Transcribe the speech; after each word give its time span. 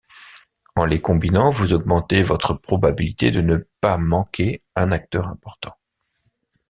En 0.75 0.85
les 0.85 0.99
combinant 0.99 1.51
vous 1.51 1.73
augmenter 1.73 2.23
votre 2.23 2.55
probabilité 2.55 3.29
de 3.29 3.41
ne 3.41 3.57
pas 3.81 3.97
manquer 3.99 4.63
un 4.75 4.91
acteur 4.91 5.27
important. 5.27 5.75